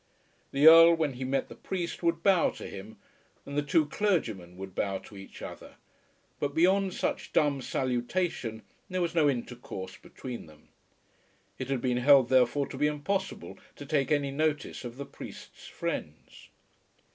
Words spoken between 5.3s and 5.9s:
other;